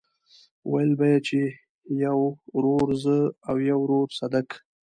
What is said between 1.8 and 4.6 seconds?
يو ورور زه او يو ورور صدک.